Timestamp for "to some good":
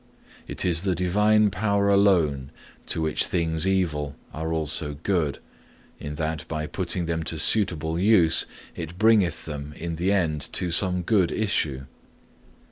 10.53-11.31